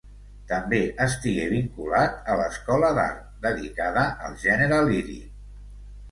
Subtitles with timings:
[0.51, 5.29] També estigué vinculat a l'Escola d’Art, dedicada al gènere líric.